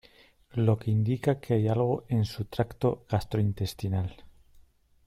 [0.55, 4.25] lo que indica que hay algo en su tracto gastrointestinal